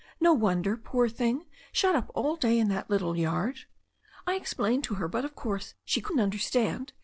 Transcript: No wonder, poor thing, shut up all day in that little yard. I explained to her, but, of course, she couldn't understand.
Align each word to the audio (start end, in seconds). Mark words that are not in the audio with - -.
No 0.19 0.33
wonder, 0.33 0.77
poor 0.77 1.07
thing, 1.07 1.45
shut 1.71 1.93
up 1.95 2.09
all 2.15 2.35
day 2.35 2.57
in 2.57 2.69
that 2.69 2.89
little 2.89 3.15
yard. 3.15 3.65
I 4.25 4.33
explained 4.33 4.83
to 4.85 4.95
her, 4.95 5.07
but, 5.07 5.25
of 5.25 5.35
course, 5.35 5.75
she 5.85 6.01
couldn't 6.01 6.21
understand. 6.23 6.93